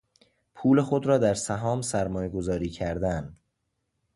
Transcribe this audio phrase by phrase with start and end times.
[0.55, 3.37] پول خود را در سهام سرمایه گذاری کردن